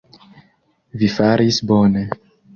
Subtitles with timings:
[1.03, 2.05] Vi faris bone.